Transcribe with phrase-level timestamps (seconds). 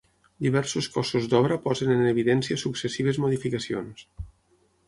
[0.45, 4.07] Diversos cossos d'obra posen en evidència successives modificacions.